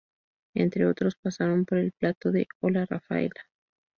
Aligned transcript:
Entre 0.55 0.87
otros 0.87 1.13
pasaron 1.15 1.63
por 1.65 1.77
el 1.77 1.91
plató 1.91 2.31
de 2.31 2.47
"¡Hola 2.61 2.87
Raffaella! 2.89 3.47